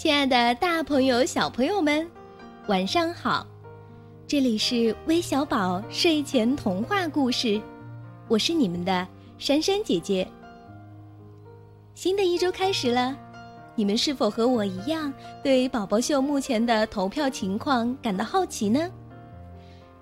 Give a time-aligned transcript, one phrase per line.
[0.00, 2.10] 亲爱的，大朋友、小朋友们，
[2.68, 3.46] 晚上好！
[4.26, 7.60] 这里是微小宝睡前童话故事，
[8.26, 9.06] 我是你们的
[9.36, 10.26] 珊珊姐姐。
[11.94, 13.14] 新的一周开始了，
[13.74, 15.12] 你们是否和我一样
[15.44, 18.90] 对宝宝秀目前的投票情况感到好奇呢？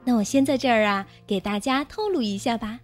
[0.04, 2.78] 那我先在这儿啊，给大家透露一下吧。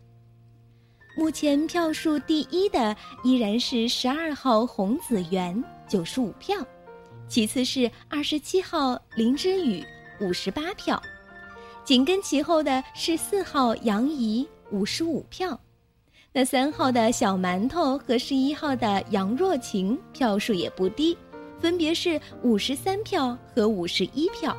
[1.17, 6.57] 目前票数第一的依然是十二号洪子源，九十五票。
[7.29, 9.85] 其次是二十七号林之宇，
[10.21, 11.03] 五十八票，
[11.85, 15.59] 紧跟其后的是四号杨怡，五十五票，
[16.33, 21.17] 那三号的小馒头和十一号的杨若晴票数也不低，
[21.59, 24.57] 分别是五十三票和五十一票。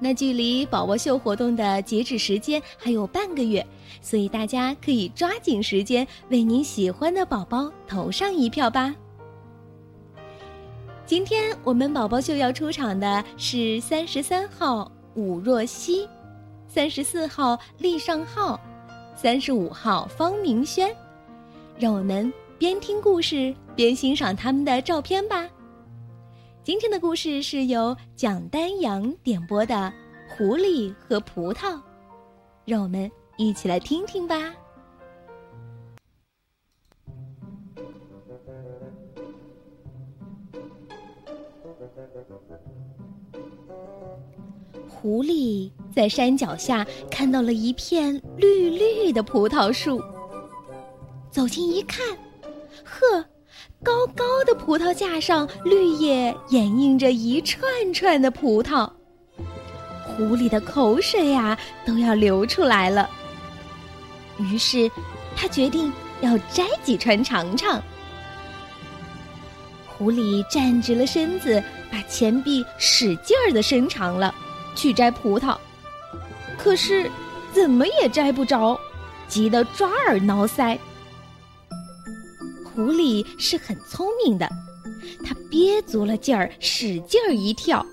[0.00, 3.64] 那距离宝宝秀活动的截止时间还有半个月，
[4.02, 8.94] 所以大家可以抓紧时间为您喜欢的宝宝投上一票吧。
[11.06, 16.08] 今天我们宝宝秀要出场的是三十三号武若曦，
[16.66, 18.58] 三十四号厉尚浩，
[19.14, 20.96] 三十五号方明轩。
[21.78, 25.46] 让我们边听故事边欣赏他们的照片吧。
[26.62, 29.74] 今天的故事是由蒋丹阳点播的
[30.34, 31.74] 《狐狸和葡萄》，
[32.64, 34.54] 让我们一起来听听吧。
[45.04, 50.02] 狐狸在山脚下看到了一片绿绿的葡萄树，
[51.30, 52.16] 走近一看，
[52.82, 53.22] 呵，
[53.82, 58.90] 高高的葡萄架上绿叶掩映着一串串的葡萄，
[60.06, 63.10] 狐狸的口水呀都要流出来了。
[64.38, 64.90] 于是，
[65.36, 67.78] 他决定要摘几串尝尝。
[69.86, 71.62] 狐狸站直了身子，
[71.92, 74.34] 把前臂使劲儿的伸长了，
[74.74, 75.56] 去摘葡萄。
[76.56, 77.10] 可是，
[77.52, 78.78] 怎么也摘不着，
[79.28, 80.78] 急得抓耳挠腮。
[82.64, 84.48] 狐狸是很聪明的，
[85.24, 87.84] 它憋足了劲儿，使劲儿一跳，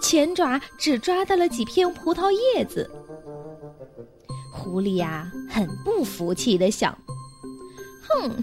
[0.00, 2.90] 前爪只抓到了几片葡萄叶子。
[4.52, 6.96] 狐狸呀，很不服气的想。
[8.08, 8.42] 哼，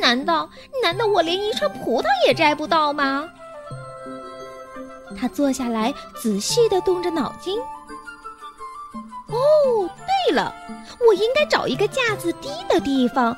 [0.00, 0.48] 难道
[0.82, 3.28] 难道我连一串葡萄也摘不到吗？
[5.20, 7.58] 他坐下来，仔细的动着脑筋。
[9.28, 9.88] 哦，
[10.26, 10.54] 对了，
[11.06, 13.36] 我应该找一个架子低的地方，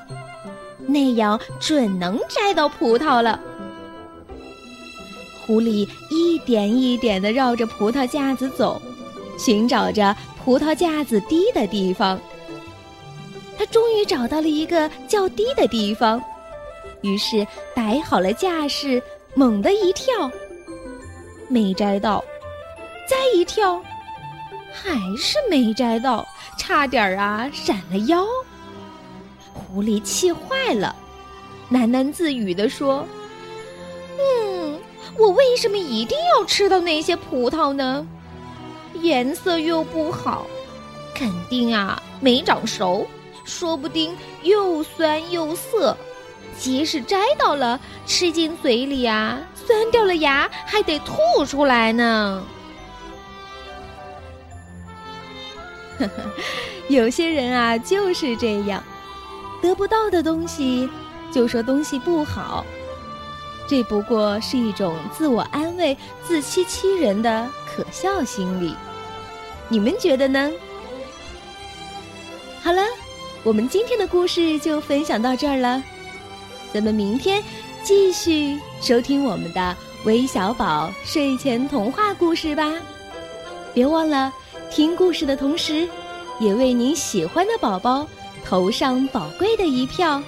[0.86, 3.40] 那样准能摘到葡萄了。
[5.44, 8.80] 狐狸一点一点的绕着葡萄架子走，
[9.36, 12.18] 寻找着葡萄架子低的地方。
[13.58, 16.22] 他终于找到了一个较低的地方，
[17.02, 19.02] 于是摆好了架势，
[19.34, 20.30] 猛地一跳，
[21.48, 22.24] 没摘到，
[23.08, 23.82] 再一跳，
[24.72, 26.26] 还是没摘到，
[26.58, 28.24] 差点儿啊闪了腰。
[29.52, 30.94] 狐狸气坏了，
[31.70, 33.06] 喃喃自语地说
[34.18, 34.78] ：“嗯，
[35.18, 38.06] 我为什么一定要吃到那些葡萄呢？
[38.94, 40.46] 颜色又不好，
[41.14, 43.06] 肯定啊没长熟。”
[43.44, 45.96] 说不定又酸又涩，
[46.58, 52.44] 即使摘到了，吃进嘴里啊，酸掉了牙，还得吐出来呢。
[55.98, 56.12] 呵呵，
[56.88, 58.82] 有些人啊就是这样，
[59.60, 60.88] 得不到的东西
[61.32, 62.64] 就说东西不好，
[63.66, 68.74] 这不过是一种自我安慰、自欺欺人的可笑心理。
[69.68, 70.50] 你们觉得呢？
[72.62, 72.82] 好了。
[73.44, 75.82] 我们今天的故事就分享到这儿了，
[76.72, 77.42] 咱们明天
[77.82, 82.72] 继续收听我们的微小宝睡前童话故事吧。
[83.74, 84.32] 别忘了
[84.70, 85.86] 听故事的同时，
[86.40, 88.06] 也为您喜欢的宝宝
[88.44, 90.22] 投上宝贵的一票。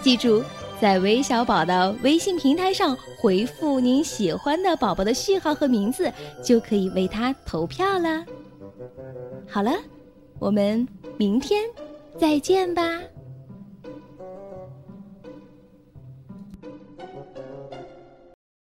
[0.00, 0.42] 记住，
[0.80, 6.10] 在微小宝的微信平台上回复您喜欢的宝宝的序号和名字，
[6.42, 8.24] 就可以为他投票了。
[9.48, 9.72] 好了。
[10.38, 10.84] 我们
[11.16, 11.62] 明天
[12.18, 12.98] 再见吧。